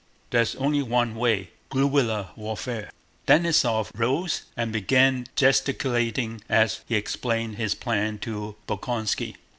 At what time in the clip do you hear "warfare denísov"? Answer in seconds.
2.35-3.91